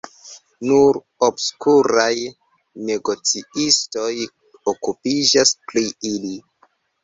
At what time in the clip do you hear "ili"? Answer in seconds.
6.17-6.37